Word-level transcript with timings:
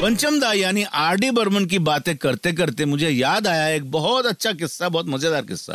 Pancham 0.00 0.38
da 0.40 0.52
यानी 0.52 0.82
are 0.94 1.16
D 1.16 1.30
Burman 1.30 1.64
की 1.66 1.78
बातें 1.80 2.16
करते 2.16 2.52
करते 2.52 2.84
मुझे 2.84 3.08
याद 3.10 3.46
आया 3.46 3.68
एक 3.68 3.90
बहुत 3.90 4.26
अच्छा 4.26 4.52
किस्सा, 4.52 4.88
बहुत 4.88 5.06
मज़ेदार 5.08 5.42
किस्सा। 5.42 5.72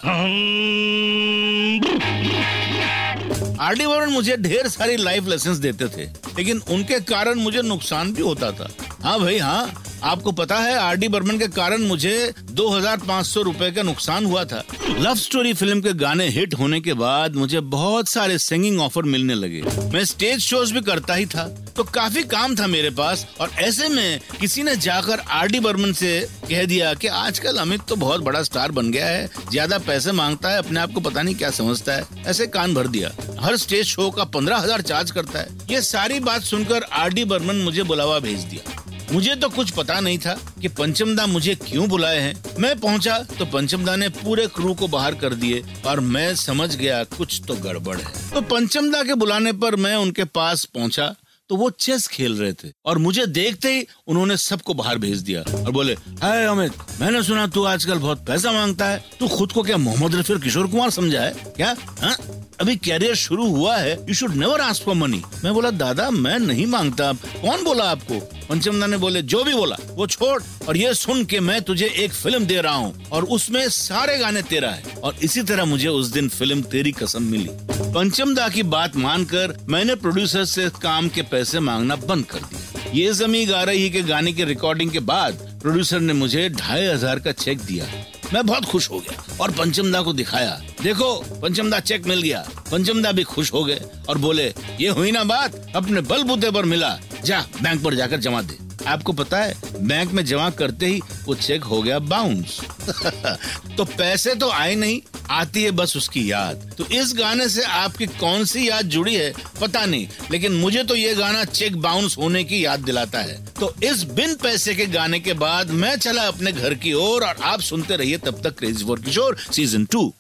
आर 3.60 3.74
डी 3.76 3.88
बर्मन 3.88 4.14
मुझे 4.14 4.38
ढेर 4.40 4.68
सारी 4.70 4.98
लाइफ 4.98 5.28
लेसन 5.28 5.60
देते 5.62 5.88
थे, 5.88 6.06
लेकिन 6.38 6.62
उनके 6.72 7.00
कारण 7.08 7.40
मुझे 7.40 7.62
नुकसान 7.64 8.14
भी 8.14 8.22
होता 8.22 8.52
था। 8.52 8.70
हाँ 9.04 9.20
भाई 9.20 9.38
हाँ। 9.40 9.66
आपको 10.04 10.32
पता 10.32 10.56
है, 10.58 10.76
आर 10.76 10.96
डी 10.96 11.08
बर्मन 11.08 11.38
के 11.38 11.48
कारण 11.50 11.82
मुझे 11.84 12.34
दो 12.52 12.68
हज़ार 12.70 12.98
पाँच 13.00 13.26
सौ 13.26 13.42
रूपए 13.42 13.70
का 13.72 13.82
नुकसान 13.84 14.26
हुआ 14.26 14.44
था। 14.46 14.64
लव 14.92 15.16
स्टोरी 15.16 15.54
फ़िल्म 15.54 15.82
के 15.82 15.94
गाने 15.96 16.28
हिट 16.30 16.54
होने 16.60 16.80
के 16.82 16.94
बाद 16.96 17.36
मुझे 17.36 17.60
बहुत 17.72 18.10
सारे 18.10 18.38
सिंगिंग 18.40 18.80
ऑफ़र 18.82 19.04
मिलने 19.06 19.36
लगे। 19.36 19.62
मैं 19.94 20.04
स्टेज 20.06 20.40
शोज़ 20.42 20.74
भी 20.74 20.82
करता 20.82 21.14
ही 21.14 21.26
था 21.26 21.48
तो 21.72 21.84
काफ़ी 21.86 22.24
काम 22.24 22.56
था 22.56 22.66
मेरे 22.68 22.90
पास, 22.92 23.26
और 23.42 23.50
ऐसे 23.60 23.88
में 23.90 24.20
किसी 24.40 24.64
ने 24.64 24.76
जाकर 24.78 25.20
आर 25.32 25.48
डी 25.48 25.60
बर्मन 25.60 25.94
से 25.94 26.20
कह 26.50 26.66
दिया 26.66 26.94
कि 26.94 27.08
आजकल 27.08 27.58
अमित 27.58 27.82
तो 27.90 27.96
बहुत 27.96 28.22
बड़ा 28.22 28.42
स्टार 28.44 28.72
बन 28.72 28.92
गया 28.92 29.08
है, 29.08 29.30
ज़्यादा 29.52 29.78
पैसे 29.80 30.12
माँगता 30.12 30.50
है, 30.50 30.58
अपने 30.58 30.80
आप 30.80 30.92
को 30.94 31.00
पता 31.02 31.22
नहीं 31.22 31.36
क्या 31.36 31.50
समझता 31.52 31.94
है, 31.94 32.06
ऐसे 32.28 32.48
कान 32.48 32.74
भर 32.74 32.88
दिया। 32.88 33.12
हर 33.42 33.58
स्टेज 33.58 33.86
शो 33.86 34.10
का 34.10 34.24
पंद्रह 34.26 34.58
हज़ार 34.58 34.82
चार्ज 34.84 35.12
करता 35.12 35.40
है। 35.40 35.48
ये 35.70 35.82
सारी 35.84 36.20
बात 36.22 36.42
सुनकर 36.44 36.84
आर 36.94 37.14
डी 37.14 37.26
बर्मन 37.26 37.56
मुझे 37.58 37.84
बुलावा 37.84 38.20
भेज 38.20 38.44
दिया। 38.44 38.80
मुझे 39.12 39.36
तो 39.36 39.50
कुछ 39.50 39.72
पता 39.72 40.00
नहीं 40.00 40.18
था 40.18 40.34
कि 40.62 40.68
पंचमदा 40.68 41.26
मुझे 41.28 41.56
क्यों 41.58 41.88
बुलाए 41.90 42.20
हैं। 42.20 42.36
मैं 42.60 42.80
पहुँचा 42.80 43.18
तो 43.40 43.46
पंचमदा 43.46 43.96
ने 43.96 44.10
पूरे 44.10 44.48
क्रू 44.48 44.74
को 44.74 44.88
बाहर 44.88 45.16
कर 45.16 45.34
दिए 45.34 45.64
और 45.88 46.00
मैं 46.00 46.34
समझ 46.36 46.76
गया 46.76 47.04
कुछ 47.18 47.42
तो 47.48 47.56
गड़बड़ 47.56 47.98
है। 47.98 48.30
तो 48.32 48.42
पंचमदा 48.42 49.04
के 49.04 49.14
बुलाने 49.14 49.54
पर 49.54 49.76
मैं 49.76 49.96
उनके 49.96 50.24
पास 50.24 50.66
पहुँचा 50.66 51.16
तो 51.50 51.56
वो 51.56 51.70
चेस 51.70 52.08
खेल 52.08 52.38
रहे 52.38 52.54
थे 52.54 52.72
और 52.86 52.98
मुझे 52.98 53.26
देखते 53.28 53.74
ही 53.74 53.86
उन्होंने 54.08 54.38
सबको 54.38 54.74
बाहर 54.74 54.98
भेज 54.98 55.22
दिया 55.22 55.42
और 55.42 55.72
बोले, 55.72 55.94
हाय 55.94 56.46
अमित, 56.46 56.74
मैंने 57.02 57.24
सुना 57.24 57.48
तू 57.48 57.64
आजकल 57.64 58.00
बहुत 58.00 58.26
पैसा 58.28 58.52
माँगता 58.52 58.88
है। 58.88 59.04
तू 59.20 59.28
खुद 59.28 59.52
को 59.52 59.64
क्या 59.64 59.78
मोहम्मद 59.78 60.16
रफी 60.16 60.34
और 60.34 60.40
किशोर 60.40 60.68
कुमार 60.68 60.90
समझा 60.90 61.22
है? 61.22 61.34
क्या? 61.56 61.76
हा? 62.02 62.16
अभी 62.62 62.76
कैरियर 62.76 63.16
शुरू 63.16 63.46
हुआ 63.50 63.76
है 63.78 63.94
you 64.08 64.14
should 64.14 64.34
never 64.36 64.62
ask 64.62 64.84
for 64.84 64.96
money 64.96 65.22
मैं 65.44 65.54
बोला, 65.54 65.70
दादा, 65.72 66.10
मैं 66.12 66.38
नहीं 66.40 66.66
माँगता 66.66 67.12
कौन 67.14 67.64
बोला 67.64 67.84
आपको? 67.84 68.20
पंचमदा 68.50 68.88
ने 68.88 68.98
बोले, 68.98 69.22
जो 69.22 69.44
भी 69.44 69.54
बोला, 69.54 69.78
वो 69.92 70.08
छोड़। 70.08 70.42
और 70.68 70.78
ये 70.78 70.94
सुन 70.94 71.24
के 71.26 71.40
मैं 71.40 71.62
तुझे 71.62 71.88
एक 71.98 72.14
फ़िल्म 72.14 72.46
दे 72.46 72.60
रहा 72.62 72.74
हूँ, 72.74 73.10
और 73.10 73.26
उसमें 73.26 73.68
सारे 73.70 74.18
गाने 74.18 74.42
तेरा 74.42 74.70
है। 74.70 74.96
और 75.04 75.16
इसी 75.24 75.44
तरह 75.44 75.66
मुझे 75.66 75.88
उस 75.88 76.08
दिन 76.08 76.30
फ़िल्म 76.30 76.62
तेरी 76.62 76.92
कसम 76.92 77.24
मिली। 77.24 77.50
पंचमदा 77.94 78.48
की 78.50 78.64
बात 78.66 78.96
मानकर 78.98 79.58
मैंने 79.70 79.96
प्रोड्यूसर 79.96 80.46
से 80.46 80.70
काम 80.82 81.10
के 81.10 81.22
पैसे 81.22 81.60
मांगना 81.60 81.96
बंद 81.96 82.26
कर 82.26 82.40
दिया। 82.40 82.92
ये 82.94 83.14
जमी 83.14 83.46
गा 83.46 83.64
रही 83.64 83.90
के 83.90 84.02
गाने 84.04 84.34
की 84.34 84.44
रिकॉर्डिंग 84.44 84.92
के 84.92 85.00
बाद 85.10 85.48
प्रोड्यूसर 85.62 86.00
ने 86.00 86.14
मुझे 86.14 86.50
ढाई 86.52 86.86
हज़ार 86.86 87.20
का 87.20 87.32
चेक 87.32 87.62
दिया। 87.62 87.86
मैं 88.34 88.46
बहुत 88.46 88.66
खुश 88.66 88.90
हो 88.90 89.00
गया 89.00 89.38
और 89.42 89.52
पंचमदा 89.52 90.02
को 90.02 90.14
दिखाया। 90.14 90.62
देखो, 90.84 91.14
पंचमदा 91.42 91.80
चेक 91.80 92.06
मिल 92.06 92.22
गया। 92.22 92.46
पंचमदा 92.72 93.12
भी 93.12 93.24
खुश 93.24 93.54
हो 93.54 93.64
गए 93.64 93.82
और 94.10 94.18
बोले, 94.18 94.54
ये 94.82 94.90
हुई 94.90 95.12
ना 95.12 95.24
बात, 95.24 95.72
अपने 95.76 96.02
बलबूते 96.02 96.52
पर 96.52 96.66
मिला। 96.66 97.00
जा 97.26 97.46
बैंक 97.64 97.84
पर 97.84 97.96
जाकर 97.96 98.20
जमा 98.20 98.42
दे। 98.42 98.58
आपको 98.88 99.14
पता 99.14 99.38
है 99.38 99.54
बैंक 99.82 100.12
में 100.12 100.26
जमा 100.26 100.50
करते 100.50 100.86
ही 100.86 101.02
वो 101.26 101.36
चेक 101.36 101.64
हो 101.64 101.82
गया 101.82 102.00
बाउंस 102.00 102.60
तो 103.78 103.86
पैसे 103.86 104.36
तो 104.36 104.50
आए 104.50 104.76
नहीं 104.76 105.02
आती 105.30 105.64
है 105.64 105.72
बस 105.72 105.98
उसकी 105.98 106.32
याद। 106.32 106.76
तो 106.78 106.86
इस 106.86 107.14
गाने 107.18 107.50
से 107.50 107.64
आपकी 107.64 108.06
कौन 108.06 108.46
सी 108.46 108.70
याद 108.70 108.86
जुड़ी 108.86 109.16
है 109.16 109.34
पता 109.62 109.86
नहीं। 109.86 110.08
लेकिन 110.32 110.52
मुझे 110.52 110.84
तो 110.84 110.96
ये 110.96 111.14
गाना 111.16 111.44
चेक 111.44 111.78
बाउंस 111.78 112.18
होने 112.18 112.44
की 112.44 112.66
याद 112.66 112.80
दिलाता 112.80 113.20
है। 113.20 113.46
तो 113.60 113.74
इस 113.84 114.04
बिन 114.04 114.36
पैसे 114.36 114.76
के 114.76 114.86
गाने 114.86 115.20
के 115.20 115.34
बाद 115.34 115.72
मैं 115.72 115.96
चला 115.96 116.22
अपने 116.22 116.52
घर 116.52 116.74
की 116.74 116.94
ओर 116.94 117.24
और, 117.24 117.36
आप 117.44 117.60
सुनते 117.60 117.96
रहिए 117.96 118.18
तब 118.18 118.42
तक 118.44 118.58
crazy 118.58 118.86
for 118.86 119.00
Kishore 119.00 119.38
season 119.52 119.86
two 119.86 120.14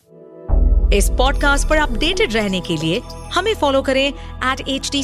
इस 0.93 1.09
पॉडकास्ट 1.09 1.67
पर 1.67 1.77
अपडेटेड 1.77 2.33
रहने 2.33 2.61
के 2.61 2.77
लिए 2.77 3.01
हमें 3.33 3.55
फॉलो 3.55 3.81
करें 3.81 4.07
एट 4.07 4.69
एच 4.69 4.89
टी 4.91 5.03